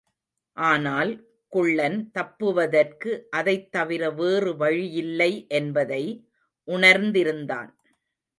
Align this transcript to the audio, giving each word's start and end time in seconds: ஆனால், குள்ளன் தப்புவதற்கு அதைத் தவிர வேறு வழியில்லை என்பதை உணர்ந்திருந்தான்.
ஆனால், 0.57 1.11
குள்ளன் 1.53 2.11
தப்புவதற்கு 2.11 3.11
அதைத் 3.29 3.71
தவிர 3.71 4.09
வேறு 4.11 4.57
வழியில்லை 4.57 5.31
என்பதை 5.51 6.03
உணர்ந்திருந்தான். 6.67 7.71